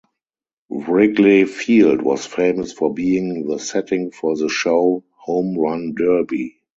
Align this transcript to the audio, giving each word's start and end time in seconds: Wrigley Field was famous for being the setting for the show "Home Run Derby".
Wrigley 0.71 1.45
Field 1.45 2.01
was 2.01 2.25
famous 2.25 2.73
for 2.73 2.91
being 2.91 3.45
the 3.47 3.59
setting 3.59 4.09
for 4.09 4.35
the 4.35 4.49
show 4.49 5.03
"Home 5.25 5.55
Run 5.55 5.93
Derby". 5.93 6.57